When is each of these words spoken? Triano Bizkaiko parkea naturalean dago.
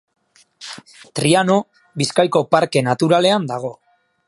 Triano 1.19 1.59
Bizkaiko 2.03 2.43
parkea 2.55 2.85
naturalean 2.89 3.49
dago. 3.53 3.73